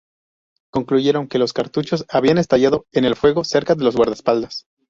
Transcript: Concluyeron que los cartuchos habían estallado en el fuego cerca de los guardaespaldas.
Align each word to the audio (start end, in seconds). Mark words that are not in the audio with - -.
Concluyeron 0.73 1.27
que 1.27 1.37
los 1.37 1.53
cartuchos 1.53 2.05
habían 2.09 2.39
estallado 2.39 2.87
en 2.91 3.05
el 3.05 3.15
fuego 3.15 3.43
cerca 3.43 3.75
de 3.75 3.83
los 3.83 3.95
guardaespaldas. 3.95 4.65